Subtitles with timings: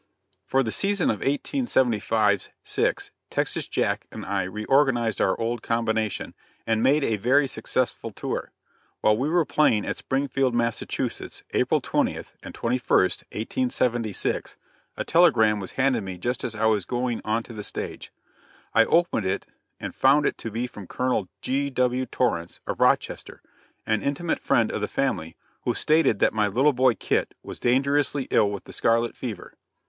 [0.47, 6.33] For the season of 1875 6, Texas Jack and I reorganized our old Combination,
[6.65, 8.51] and made a very successful tour.
[9.01, 14.57] While we were playing at Springfield, Massachusetts, April 20th and 21st 1876,
[14.97, 18.11] a telegram was handed me just as I was going on the stage.
[18.73, 19.45] I opened it
[19.79, 22.07] and found it to be from Colonel G.W.
[22.07, 23.43] Torrence, of Rochester,
[23.85, 28.27] an intimate friend of the family, who stated that my little boy Kit was dangerously
[28.31, 29.53] ill with the scarlet fever.